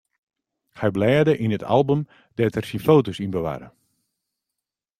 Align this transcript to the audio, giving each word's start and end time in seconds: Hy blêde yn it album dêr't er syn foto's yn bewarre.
Hy 0.79 0.89
blêde 0.95 1.33
yn 1.43 1.55
it 1.57 1.67
album 1.75 2.01
dêr't 2.35 2.57
er 2.59 2.65
syn 2.67 2.85
foto's 2.87 3.19
yn 3.23 3.33
bewarre. 3.35 3.69